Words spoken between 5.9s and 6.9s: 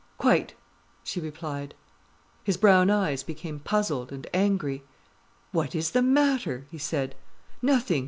the matter?" he